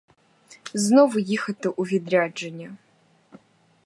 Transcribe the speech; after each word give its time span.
Знову 0.73 1.19
їхати 1.19 1.69
у 1.69 1.83
відрядження. 1.83 2.77